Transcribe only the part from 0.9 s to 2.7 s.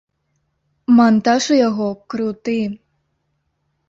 Мантаж у яго круты!